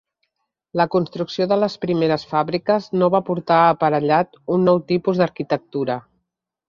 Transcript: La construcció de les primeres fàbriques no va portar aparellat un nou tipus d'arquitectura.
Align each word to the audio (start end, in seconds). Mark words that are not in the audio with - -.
La 0.79 0.85
construcció 0.93 1.45
de 1.51 1.57
les 1.63 1.75
primeres 1.85 2.25
fàbriques 2.31 2.87
no 3.01 3.09
va 3.17 3.21
portar 3.29 3.59
aparellat 3.75 4.41
un 4.57 4.67
nou 4.71 4.81
tipus 4.93 5.21
d'arquitectura. 5.21 5.99